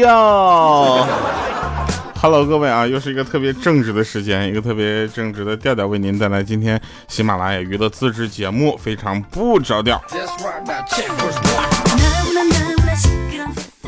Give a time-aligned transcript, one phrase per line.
[0.00, 1.06] 哟
[2.22, 10.02] ，Hello，各位啊，又是一个特别正直的时间，一个特别正直的调调，为您带来今天喜马拉雅娱乐自制节目，非常不着调。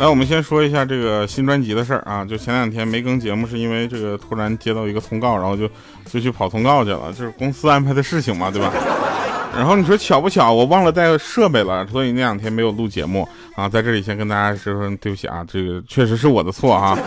[0.03, 5.71] 来，我们先说一下这个新专辑的事儿啊，就前两天没更节目，是因为这个突然接到一个通告，然后就
[6.07, 8.73] 就去跑通告去了，就是公司安排的事情嘛，对吧？
[9.57, 13.69] 然后你说巧不巧，我忘了带设备了，所以那两天没有录节目啊。
[13.69, 16.99] 在这里先跟大家说声对不起啊，这个确实是我的错啊，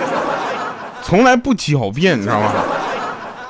[1.04, 2.54] 从来不狡辩，你知道吗？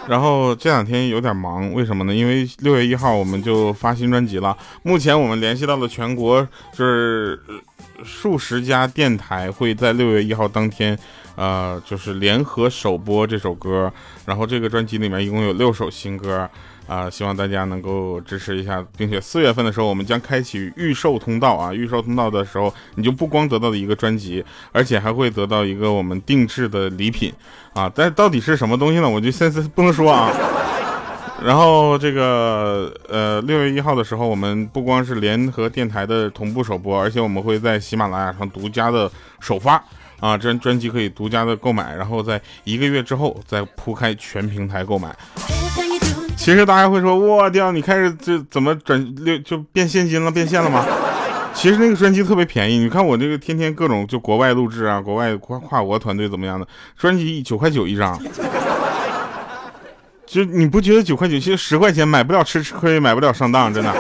[0.08, 2.14] 然后这两天有点忙，为什么呢？
[2.14, 4.55] 因为六月一号我们就发新专辑了。
[4.84, 7.40] 目前我们联系到了全国就是
[8.04, 10.98] 数十家电台，会在六月一号当天，
[11.36, 13.91] 呃，就是联合首播这首歌。
[14.26, 16.50] 然后这个专辑里面一共有六首新歌。
[16.88, 21.73] 啊，希望大家能够支持一下，并且四月份的时候，我们将开启预售通道啊！
[21.73, 27.33] 预售通道的时候，你就不光得到了一个专辑，而且还会得到一个我们定制的礼品
[27.73, 27.91] 啊！
[27.94, 29.09] 但到底是什么东西呢？
[29.09, 30.31] 我就现在不能说啊。
[31.44, 39.83] 然后这个呃，六月一号的时候，我们不光是联合电台的同步首播，而且我们会在喜马拉雅上独家的首发
[40.19, 40.38] 啊！
[40.38, 45.16] 专专辑可以独家的购买，然后在一个月之后再铺开全平台购买。
[46.45, 50.85] 其实大家会说，我掉，你开始这怎么转六就变现金了，变现了吗？
[51.55, 58.16] 其实那个专辑特别便宜，你看我这个天天各种就国外录制啊，国外跨跨国团队怎么样的，专辑九块九一张，
[60.27, 63.91] 就你不觉得九块九其实十块钱买不了吃吃亏，买不了上当，真的。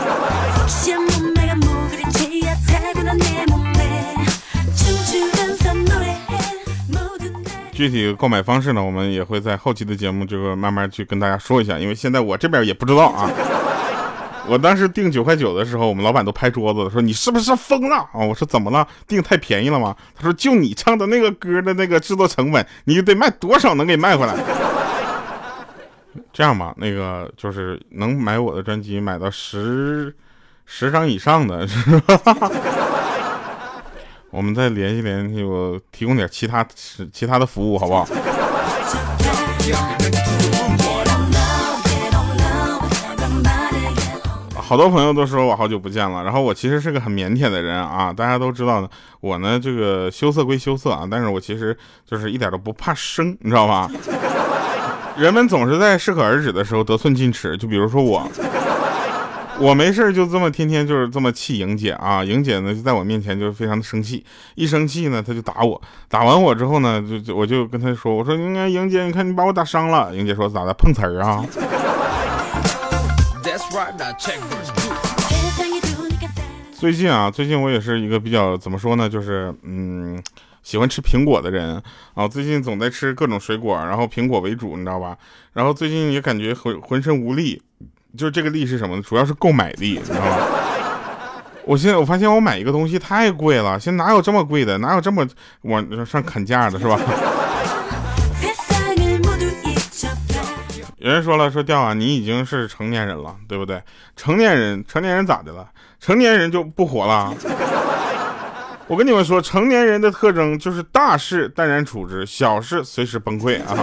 [7.75, 13.29] 具体购买方式呢，我们也会在后期的节目这个慢慢去跟大家说一下，因为现在我这边也不知道啊。
[14.47, 18.87] 我当时订九块九的时候，我们老板都拍桌子了说：“你是不是疯了啊？”我说：“怎么了？
[19.07, 24.35] 订太便宜了吗？”他说：“就你唱的那个歌的那个制作成本，你得卖多少能给卖回来？”
[26.31, 30.15] 这样吧，那个就是能买我的专辑买到十
[30.65, 32.17] 十张以上的是吧？
[34.35, 36.61] 我们再联系联系，我提供点其他
[37.13, 38.05] 其他的服务，好不好？
[44.57, 48.89] 好多朋友都说我好久不见了，然后我其实是个很腼腆的人啊，大家都知道的。
[49.21, 53.89] 我呢，这个羞涩归羞涩啊，但是我其实就是一点都不怕生，你知道吧？
[55.15, 58.29] 人们总是在适可而止的时候得寸进尺，就比如说我。
[59.57, 64.23] 我没事就这么天天就是这么气莹姐啊，莹姐呢就在我面前就是非常的生气，
[64.55, 71.43] 一生气呢她就打我，打完我之后呢就我就跟她说，我说应该莹姐，你看你把我打伤了，莹姐说咋的碰瓷儿啊？
[76.77, 80.21] 最近啊，最近我也是一个比较怎么说呢，就是嗯
[80.63, 81.81] 喜欢吃苹果的人
[82.13, 85.17] 啊，最近总在吃各种水果，然后苹果为主，你知道吧？
[85.53, 87.61] 然后最近也感觉浑浑身无力。
[88.15, 89.01] 就是这个力是什么呢？
[89.01, 90.37] 主要是购买力，你知道吗？
[91.65, 94.77] 我现在我发现我买一个东西太贵了，现在哪有这么贵的？
[94.77, 95.25] 哪有这么
[95.61, 96.99] 往上砍价的，是吧？
[100.97, 103.81] 有人说了，说调啊，你已经是成年人了，对不对？
[104.15, 105.67] 成年人，成年人咋的了？
[105.99, 107.33] 成年人就不活了？
[108.87, 113.75] 我跟你们说，成年人的特征就是大事淡然处之，小事随时崩溃啊。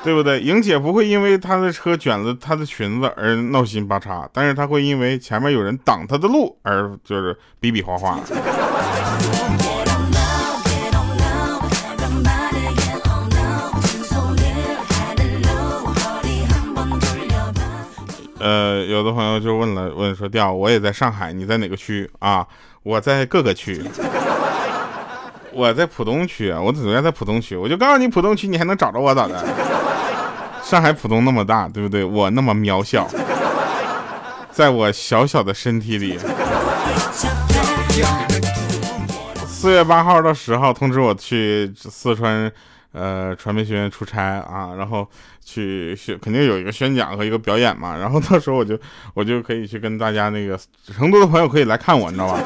[0.04, 0.40] 对不对？
[0.40, 8.18] 莹姐不会因为她的车卷了她的裙子而闹心八叉，但是她会因为前面有人挡她的路而就是比比划划。
[18.42, 22.46] 呃，有的朋友就问了，问说调，我也在上海，你在哪个区啊？
[22.82, 23.84] 我在各个区，
[25.52, 29.44] 我在浦东区，我主要在浦东区，我就告诉你浦东区，你还能找着我咋的？
[30.70, 32.04] 上海浦东那么大，对不对？
[32.04, 33.08] 我那么渺小，
[34.52, 36.16] 在我小小的身体里。
[39.48, 42.48] 四月八号到十号通知我去四川，
[42.92, 45.04] 呃，传媒学院出差啊，然后
[45.44, 48.78] 去宣肯定有一个宣讲和一个表演嘛，然后到时候我就
[49.12, 50.56] 我就可以去跟大家那个
[50.96, 52.38] 成都的朋友可以来看我，你知道吧？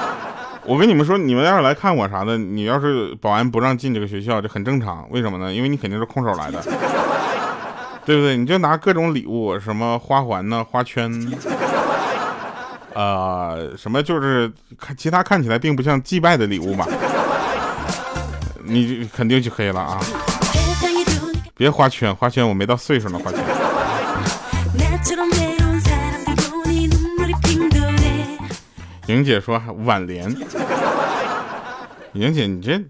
[0.68, 5.06] 我跟你们说，你们要是来看我啥的，你要是保安不让进这个学校，这很正常。
[5.08, 5.50] 为什么呢？
[5.50, 6.62] 因为你肯定是空手来的。
[8.04, 8.36] 对不对？
[8.36, 11.10] 你就拿各种礼物，什么花环呢、花圈，
[12.92, 16.86] 呃，什么就是看其他看起来并不像祭拜的礼物吧，
[18.62, 20.00] 你肯定就可以了啊。
[21.56, 23.40] 别花圈，花圈我没到岁数呢，花圈。
[29.06, 30.34] 莹姐说挽联，
[32.14, 32.82] 莹姐你这，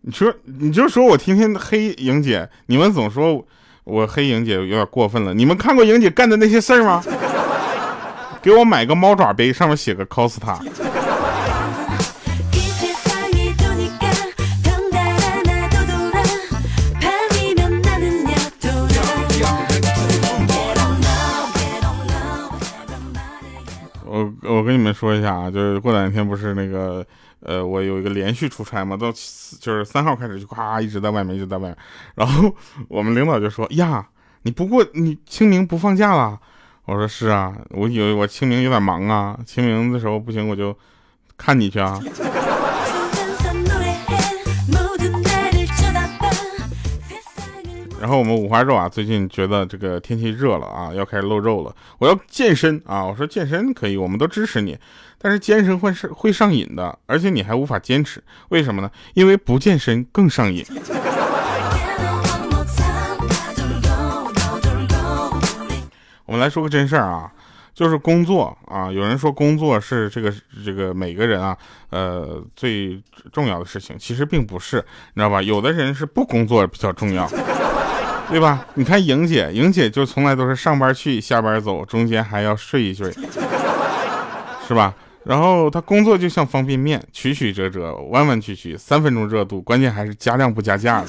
[0.00, 3.46] 你说你就说我天天黑莹姐，你们总说
[3.84, 5.34] 我黑莹姐有点过分了。
[5.34, 7.02] 你们看过莹姐干的那些事儿吗？
[8.42, 10.58] 给我买个猫爪杯，上面写个 cos 他。
[24.06, 27.04] 我我跟你们说一下啊，就是过两天不是那个
[27.44, 31.76] 呃，我有一个连续出差嘛，到就是三号开始就夸一直在外面一直在外面，
[32.14, 32.52] 然后
[32.88, 34.08] 我们领导就说呀，
[34.42, 36.40] 你不过你清明不放假了？
[36.86, 40.76] 我说是啊，我以为我清明有点忙啊，清明的时候不行我就
[41.36, 42.00] 看你去啊。
[48.00, 51.74] 然后我们五花肉啊，最近觉得这个天气热了啊，要开始露肉了。
[51.96, 54.76] 我要健身啊，我说健身可以，我们都支持你。
[55.24, 58.90] 但是健身会是会上瘾的，而且你还无法坚持，为什么呢？
[59.14, 60.62] 因为不健身更上瘾。
[66.26, 67.32] 我们来说个真事儿啊，
[67.72, 70.30] 就是工作啊，有人说工作是这个
[70.62, 71.56] 这个每个人啊，
[71.88, 74.76] 呃最重要的事情，其实并不是，
[75.14, 75.40] 你知道吧？
[75.40, 77.26] 有的人是不工作比较重要。
[78.28, 78.66] 对吧？
[78.74, 83.10] 你看莹姐，莹姐就从来都是上班去，下班走，中间还要睡一睡，
[84.68, 84.94] 是吧？
[85.24, 91.06] 然后他工作就像方便面，曲曲折折，弯弯曲曲，三分钟热度，关键还是加量不加价的。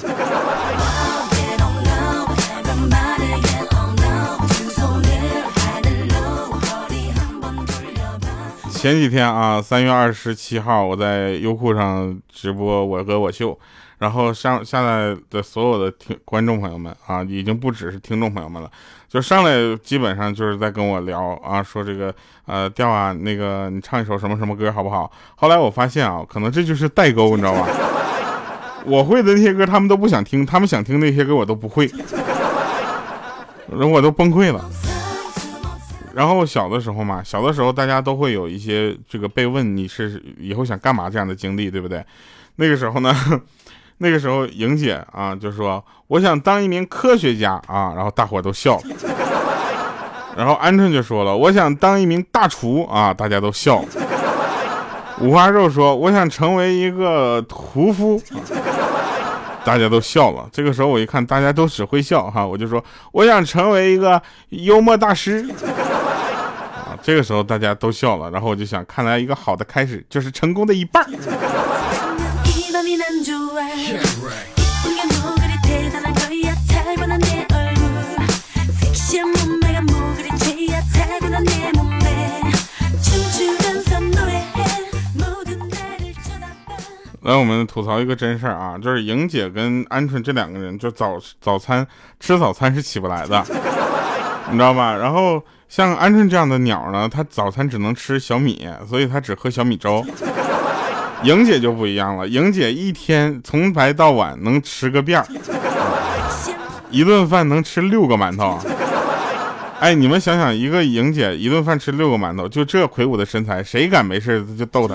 [8.70, 13.58] 前几天啊，三月二十七号，我在优酷上直播我哥我秀。
[13.98, 18.70] 然后上下来的所有的听观众朋友们啊，已经不只是听众朋友们了，
[19.08, 22.14] 就上来基本上就是在跟我聊啊，说这个
[22.44, 25.10] 呃调啊，那个你唱一首什么什么歌好不好？
[25.36, 27.68] 后来我发现啊，可能这就是代沟，你知道吧？
[28.84, 31.90] 我会的那些歌他们都不想听，他们想听那些歌我都不会，
[33.68, 34.68] 我都崩溃了。
[36.12, 42.04] 然后小的时候嘛，小的时候大家都会有一些这个被问你是以后想干嘛这样的经历，对不对？
[42.56, 43.14] 那个时候呢。
[43.98, 48.82] 那个时候，莹姐啊就说：“我想当一名科学家啊。”然后大伙都笑了。
[50.36, 53.82] 然后鹌鹑就说了：“我想当一名大厨啊。”大家都笑。
[55.20, 58.22] 五花肉说：“我想成为一个屠夫。”
[59.64, 60.46] 大家都笑了。
[60.52, 64.20] 这个时候我一看大家都只会笑哈，我就说：“我想成为一个
[64.50, 65.44] 幽默大师。”
[66.86, 68.30] 啊，这个时候大家都笑了。
[68.30, 71.04] 然后我就想，看来一个好的开始就是成功的一半。
[87.22, 91.84] 来，我们吐槽一个真事儿啊，就是莹姐跟鹌鹑这两个人，就早早餐
[92.20, 93.44] 吃早餐是起不来的，
[94.48, 94.94] 你知道吧？
[94.96, 100.06] 然后像鹌鹑这样的鸟呢，它早餐只能吃小米，所以它只喝小米粥。
[101.26, 105.26] 莹姐就不一样了，莹姐一天从白到晚能吃个遍儿，
[106.88, 108.60] 一顿饭能吃六个馒头。
[109.80, 114.94] 哎，你们想想，一个莹姐一顿饭吃六个馒头，就这魁梧的身材，谁敢没事就逗她？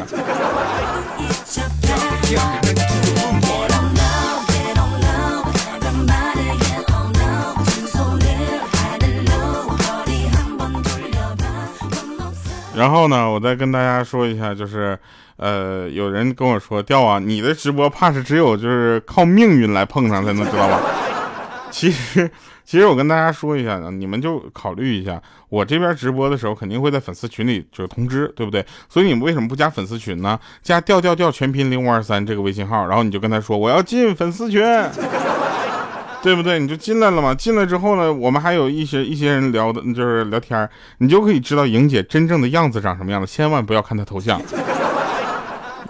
[12.73, 14.97] 然后呢，我再跟大家说一下，就是，
[15.41, 20.79] 呃，有人跟我说，调啊，你的直播怕是只有就是靠命运来碰上才能知道吧？
[21.71, 22.29] 其实，
[22.63, 25.19] 其实我跟大家说一下呢，你们就考虑一下，
[25.49, 28.63] 我这边直播的时候肯定会在粉丝群里就是通知，对不对？
[28.87, 30.39] 所以你们为什么不加粉丝群呢？
[30.61, 34.61] 加调调调全拼零五二三这个微信号，然后你就跟他说我要进粉丝群。
[36.23, 36.59] 对不对？
[36.59, 37.33] 你就进来了嘛。
[37.33, 40.69] 进来之后呢，我们还有一些一些人聊的，就是聊天
[40.99, 43.25] 你就可以知道莹姐真正的样子长什么样子。
[43.25, 44.39] 千万不要看她头像，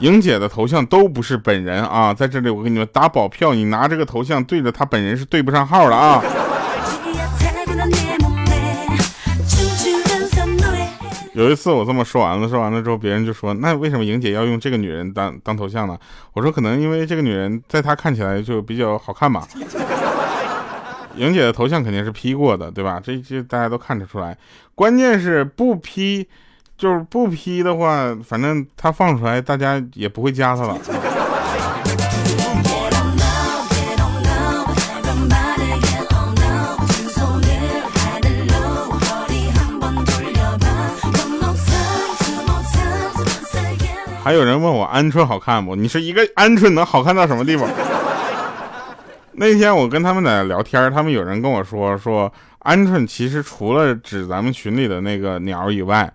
[0.02, 2.14] 莹姐的头像都不是本人啊。
[2.14, 6.22] 在这里我给你们打保票，你拿这个头像对着她本人是对不上号的啊。
[11.34, 15.98] 有一次我这么说完了，说完了之后，别人就说：“那为什么莹姐要用这个女人当当头像呢？”
[16.34, 19.48] 我说：“可能因为这个女人在她看起来就比较好看吧。”
[21.16, 23.00] 莹姐的头像肯定是 P 过的，对吧？
[23.02, 24.38] 这这大家都看得出来。
[24.76, 26.28] 关键是不 P，
[26.82, 30.76] 就是不批的话反正他放出来大家也不会加他了。
[44.24, 45.76] 还有人问我鹌鹑好看不？
[45.76, 47.70] 你说一个鹌鹑能好看到什么地方？
[49.34, 56.12] 那天我跟他们在聊天他们有人跟我说说鹌鹑其实除了指咱们群里的那个鸟以外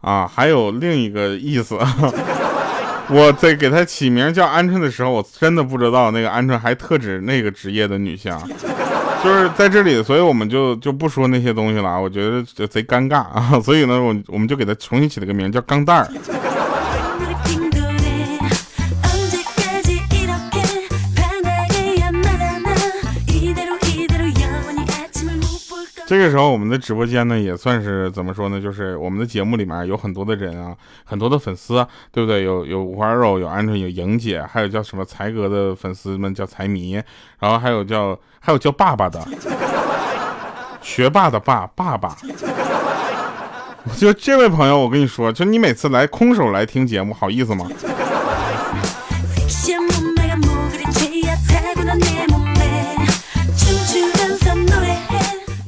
[0.00, 1.78] 啊，还有另一个意思。
[3.12, 8.32] 我在给她起名叫鹌鹑的时候，我真的不知道那个鹌鹑还特指那个职业的女性，
[9.24, 16.08] 就是在这里，所以我们就就不说那些东西了，我觉得就贼尴尬啊，所以呢，我我们就给她重新起了个名叫钢蛋儿。
[26.10, 28.60] 这个时候，我们的直播间呢，也算是怎么说呢？
[28.60, 30.74] 就是我们的节目里面有很多的人啊，
[31.04, 32.42] 很多的粉丝，对不对？
[32.42, 37.00] 有有五花肉，有鹌鹑，有莹姐，还有叫什么才哥的粉丝们叫财迷，
[37.38, 39.24] 然后还有叫还有叫爸爸的，
[40.82, 42.16] 学霸的爸爸爸。
[43.96, 47.68] 就这位朋友，我跟你说，就你每次来空手来听节目，好意思吗？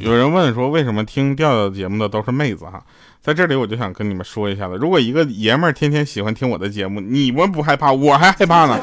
[0.02, 2.82] 有人问说，为什么听调调节目的都是妹子哈？
[3.20, 8.76] 在这里我就想跟你们说一下子，如果一个爷们儿天天喜欢听我的节目，你们不害怕，我还害怕呢。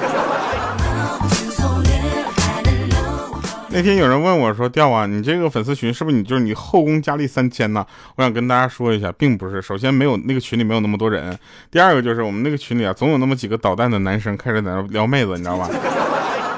[3.71, 7.85] 那天有人问我说，调啊，你这个粉丝群是不是你就是你后宫佳丽三千呢？
[8.15, 9.61] 我想跟大家说一下，并不是。
[9.61, 11.37] 首先没有那个群里没有那么多人，
[11.69, 15.69] 第二个就是我们那个群里啊，总有那么几个捣蛋的男生开始在那撩妹子，你知道吧？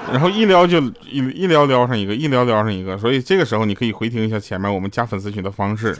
[0.10, 0.79] 然后一撩就
[1.10, 5.98] 一一撩撩上一个，一撩撩上一个，所以这个时候你可以回听一下前面我们加粉丝群的方式。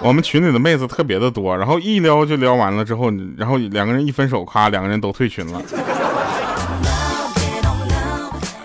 [0.00, 5.60] 我们群里的妹子特别的多，然后一撩就撩完了之后，然后两个人一分手，咔，两个人都退群了。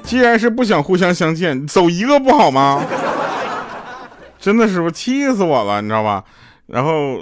[0.04, 2.82] 既然是不想互相相见，走一个不好吗？
[4.40, 6.24] 真的是不气死我了，你知道吧？
[6.68, 7.20] 然后。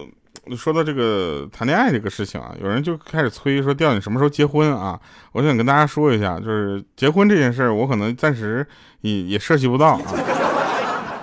[0.57, 5.00] 说到这个谈恋爱这个事情啊，有人就开始催说：“调你什么时候结婚啊？”
[5.33, 8.65] 我想跟大家说一下，就是结婚这件事儿，我可能暂时
[9.01, 10.01] 也也涉及不到啊。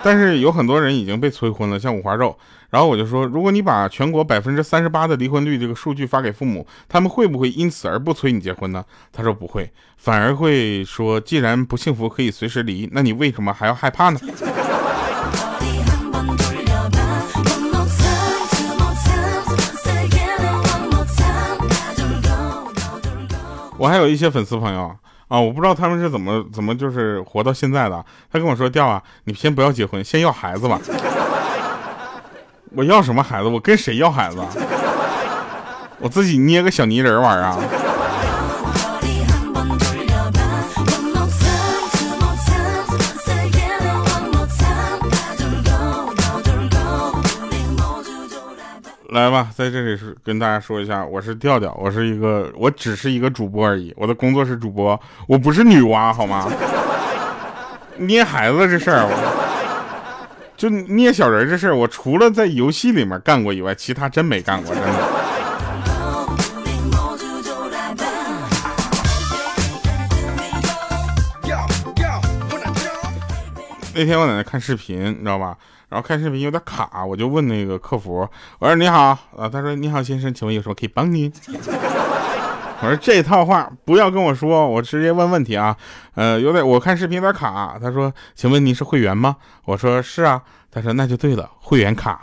[0.01, 2.39] 但是有很多人已经被催婚了，像五花肉。
[2.71, 8.85] 然后我就说，如果你把全国百分之三十八的离婚率这个数据发给父母，他们会不会因此而不催你结婚呢？
[9.13, 14.21] 他说不会，反而会说：“既然不幸福可以随时离，那你为什么还要害怕呢？”
[23.79, 24.95] 我还有一些粉丝朋友
[25.29, 28.05] 啊，我不知道他们是怎么怎么就是活到现在的。
[28.33, 30.81] 他跟我说：“调啊，你先不要结婚，先要孩子吧。
[32.75, 33.49] ”我要什么孩子？
[33.49, 34.39] 我跟谁要孩子？
[36.01, 37.57] 我自己捏个小泥人玩啊？
[49.19, 56.49] 来吧，在这里是跟大家说一下，我是调调，我是一个，我只是一个主播而已，我的工作是主播，我不是女娲，好吗？
[57.97, 59.09] 捏孩子这事儿，
[60.57, 64.91] 就捏小人这事儿，我除了在游戏里面干过以外，其他真没干过，真的。
[73.95, 75.57] 那天我在那看视频，你知道吧？
[75.89, 78.29] 然后看视频有点卡，我就问那个客服，
[78.59, 81.33] 我说你好啊，他说你好先生，请问有什么可以帮您？
[82.81, 85.77] 我说这套话不要跟我说，我直接问问题啊，
[86.15, 87.77] 呃，有点我看视频有点卡。
[87.83, 89.37] 他说，请问您是会员吗？
[89.65, 90.43] 我说是啊。
[90.71, 92.21] 他说那就对了，会员卡。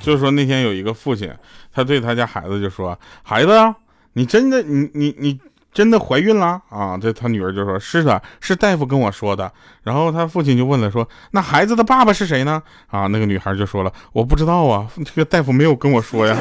[0.00, 1.32] 就是说那天有一个父亲，
[1.72, 3.74] 他对他家孩子就说：“孩子啊，
[4.14, 5.38] 你真的你你你
[5.72, 9.52] 真的怀孕了啊？”这他女儿就说：“是的，是大夫跟我说的。”
[9.84, 16.36] 然后他父亲就问了说：“那孩子的爸爸是谁呢？”啊，那个女孩就说了：“我不知道啊，这个大夫没有跟我说呀。”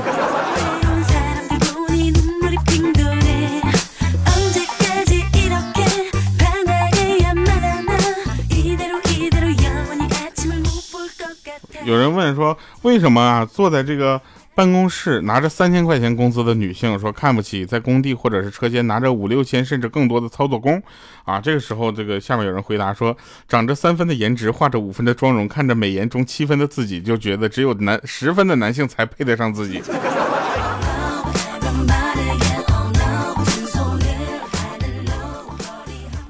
[12.00, 14.20] 人问说，为什么啊坐在这个
[14.56, 20.82] 办公室拿着三千块钱工资的女性说看不起在工地或者是车间拿着五六千甚至更多的操作工
[21.24, 21.40] 啊？
[21.40, 23.16] 这个时候，这个下面有人回答说，
[23.48, 29.82] 长着三分的颜值，画着五分的妆容，看着美颜中七分的自己，就觉得只有男十分的男性才配得上自己。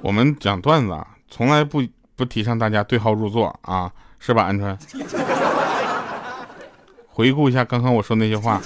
[0.02, 1.84] 我们讲段子啊，从来不
[2.16, 5.39] 不提倡大家对号入座啊，是吧，鹌鹑？
[7.20, 8.62] 回顾一下刚刚我说那些话。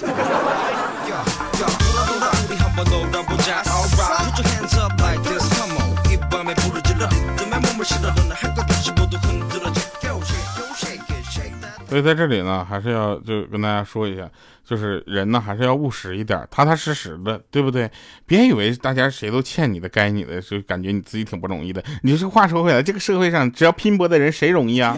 [11.88, 14.30] 所以在这里呢还是要就跟大家说一下
[14.64, 17.90] 就是人呢还是要务实一点踏踏实实的对不对？
[18.24, 21.82] 别以为大家谁都欠你的该你的就感觉你自己挺不容易的。
[22.04, 24.96] 你这话说回来这个社会上只要拼搏的人谁容易啊？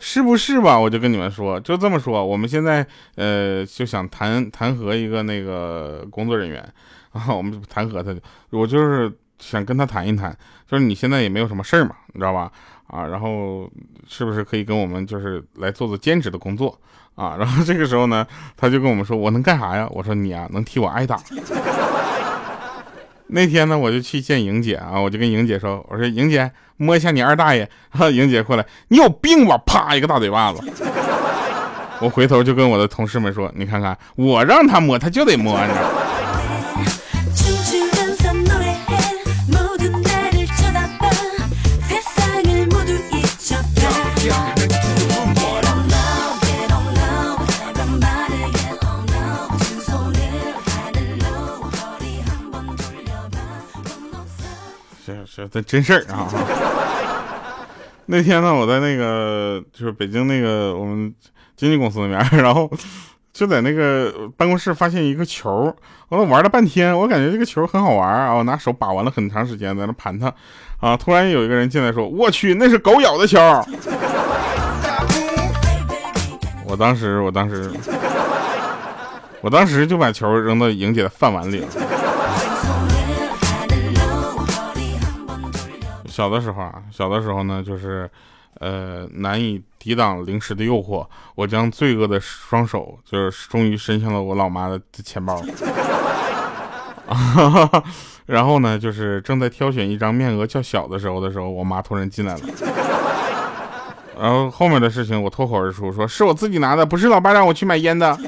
[0.00, 0.78] 是不是吧？
[0.78, 2.24] 我就跟你们说，就这么说。
[2.24, 2.86] 我们现在
[3.16, 6.62] 呃就想弹弹劾一个那个工作人员
[7.12, 8.14] 啊， 我们弹劾他，
[8.50, 10.36] 我就是想跟他谈一谈，
[10.66, 12.50] 就是你现在也没有什么事儿嘛，你知道吧？
[12.86, 13.70] 啊，然后
[14.06, 16.78] 是不是可以跟我们就是来做做兼职的工作
[17.14, 17.36] 啊？
[17.38, 18.26] 然后这个时候呢，
[18.56, 19.86] 他就跟我们说，我能干啥呀？
[19.90, 21.20] 我说你啊，能替我挨打。
[23.28, 27.68] 那天呢，我就去见莹姐啊，我就跟莹姐说，我说莹姐摸一下你二大爷。
[28.12, 29.56] 莹姐过来，你有病吧？
[29.66, 30.60] 啪一个大嘴巴子。
[32.00, 36.07] 我回头就跟我的同事们说，你看看，我让他摸，他就得摸，你知道。
[55.50, 56.28] 这真事儿啊！
[58.06, 61.14] 那天呢，我在那个就是北京那个我们
[61.56, 62.70] 经纪公司那边，然后
[63.32, 65.74] 就在那个办公室发现一个球，
[66.08, 70.32] 我玩了半天，我感觉这个球很好玩啊，我拿手把玩了很长时间，在那盘它
[70.80, 70.96] 啊。
[70.96, 73.38] 突然有一个人进来说：“我去，那是狗咬的球！”
[76.64, 77.70] 我当时，我当时，
[79.40, 81.68] 我当时就把球扔到莹姐的饭碗里了。
[86.18, 88.10] 小的时候啊，小的时候呢，就是，
[88.58, 91.06] 呃，难以抵挡零食的诱惑，
[91.36, 95.40] 我将罪恶的双手，就是终于伸向了我老妈的钱包。
[98.26, 102.40] 然后呢，就是正在挑选一张面额较小的时候的时候，我妈突然进来了。
[104.20, 108.18] 然后后面的事情我脱口而出，说是我自己拿的，不是老爸让我去买烟的。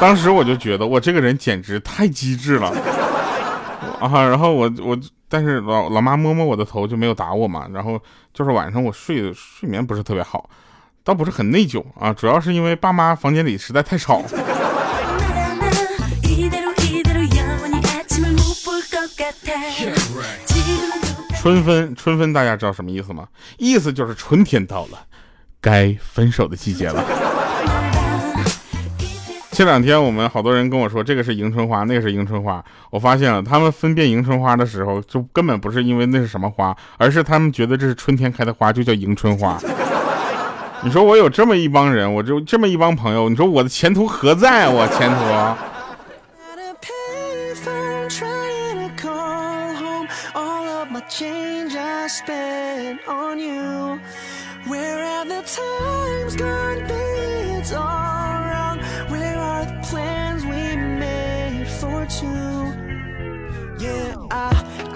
[0.00, 2.74] 当时我就觉得我这个人简直太机智了。
[4.00, 4.98] 啊，然后我我。
[5.28, 8.00] 但是老老妈摸摸我的头就没有打我嘛，然后
[8.32, 10.48] 就是晚上我睡的睡眠不是特别好，
[11.02, 14.22] 倒不是很内疚啊，主要是因为爸妈房间里实在太吵。
[21.40, 23.26] 春分，春分大家知道什么意思吗？
[23.58, 25.06] 意思就是春天到了，
[25.60, 27.35] 该分手的季节了。
[29.56, 32.62] 这两天我们好多人跟我说，这个是迎春花，那个是迎春花。
[32.90, 39.58] 我发现了，他们分辨迎春花的时候，就根本不是因为那是什么花，而是他们觉得这是春天开的花，就叫迎春花。
[40.82, 44.68] 你说我有这么一帮人，我就这么一帮朋友，你说我的前途何在？
[44.68, 45.16] 我前途。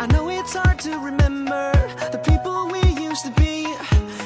[0.00, 1.72] I know it's hard to remember
[2.10, 3.66] the people we used to be.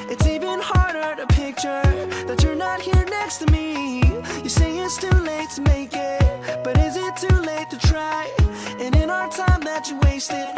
[0.09, 1.83] It's even harder to picture
[2.29, 3.99] that you're not here next to me.
[4.43, 8.31] You say it's too late to make it, but is it too late to try?
[8.79, 10.54] And in our time that you wasted,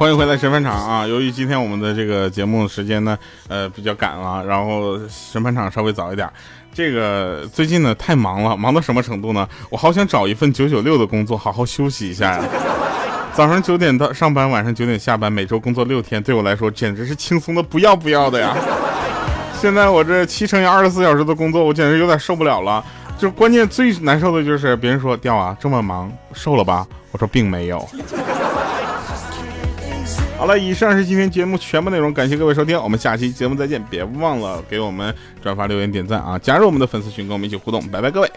[0.00, 1.06] 欢迎回来审判场啊！
[1.06, 6.26] 由于今天我们的这个节目时间呢，呃，比较赶了，然后审判场稍微早一点。
[6.72, 9.46] 这个最近呢太忙了，忙到什么程度呢？
[9.68, 12.42] 我好想找一份九九六的工作，好好休息一下呀。
[13.34, 18.56] 早上九点到上班，晚上九点下班，每周工作六天，对我来说简直是轻松的不要不要的呀。
[19.60, 22.82] 现在我这七乘以二十四小时的工作，我简直有点受不了了。
[23.18, 26.86] 就关键最难受的就是别人说掉啊这么忙，瘦了吧？
[27.12, 27.86] 我说并没有。
[30.40, 38.32] 好了，以上是今天节目全部内容，感谢各位收听，我们下期节目再见，别忘了给我们转发、留言、点赞啊，加入我们的粉丝群，跟我们一起互动，拜拜，各位。